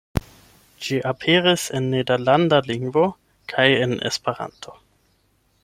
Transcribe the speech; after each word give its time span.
Ĝi 0.85 0.95
aperis 1.09 1.65
en 1.79 1.91
nederlanda 1.91 2.61
lingvo 2.71 3.05
kaj 3.53 3.67
en 3.85 3.95
Esperanto. 4.13 4.75